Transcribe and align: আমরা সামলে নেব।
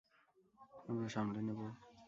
আমরা 0.89 1.07
সামলে 1.09 1.41
নেব। 1.41 1.59